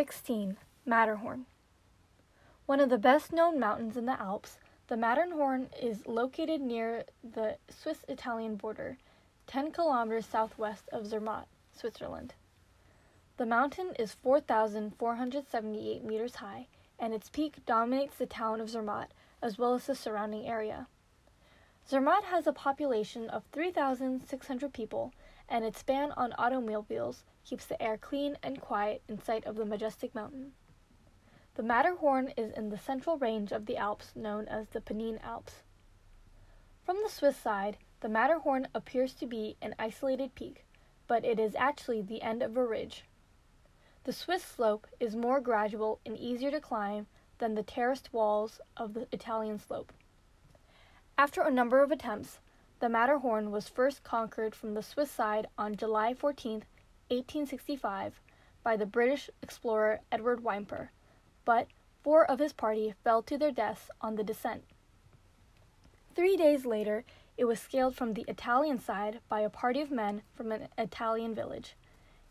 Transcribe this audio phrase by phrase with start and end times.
[0.00, 0.56] 16.
[0.86, 1.44] Matterhorn.
[2.64, 7.58] One of the best known mountains in the Alps, the Matterhorn is located near the
[7.68, 8.96] Swiss Italian border,
[9.46, 12.32] 10 kilometers southwest of Zermatt, Switzerland.
[13.36, 16.66] The mountain is 4,478 meters high,
[16.98, 19.12] and its peak dominates the town of Zermatt
[19.42, 20.86] as well as the surrounding area.
[21.86, 25.12] Zermatt has a population of 3,600 people,
[25.50, 29.66] and its ban on automobiles keeps the air clean and quiet in sight of the
[29.66, 30.52] majestic mountain.
[31.56, 35.64] The Matterhorn is in the central range of the Alps known as the Pennine Alps.
[36.84, 40.64] From the Swiss side, the Matterhorn appears to be an isolated peak,
[41.06, 43.04] but it is actually the end of a ridge.
[44.04, 47.06] The Swiss slope is more gradual and easier to climb
[47.38, 49.92] than the terraced walls of the Italian slope.
[51.18, 52.38] After a number of attempts,
[52.80, 56.64] the Matterhorn was first conquered from the Swiss side on July 14,
[57.08, 58.18] 1865,
[58.62, 60.90] by the British explorer Edward Whymper,
[61.44, 61.66] but
[62.02, 64.64] four of his party fell to their deaths on the descent.
[66.14, 67.04] Three days later,
[67.36, 71.34] it was scaled from the Italian side by a party of men from an Italian
[71.34, 71.74] village.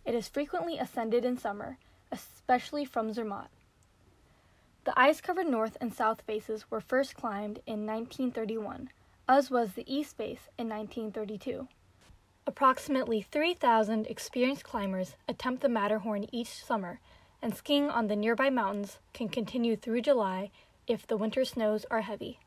[0.04, 1.78] It is frequently ascended in summer,
[2.12, 3.50] especially from Zermatt.
[4.86, 8.90] The ice covered north and south faces were first climbed in 1931
[9.30, 11.68] as was the East Base in 1932.
[12.48, 17.00] Approximately 3,000 experienced climbers attempt the Matterhorn each summer,
[17.40, 20.50] and skiing on the nearby mountains can continue through July
[20.88, 22.40] if the winter snows are heavy.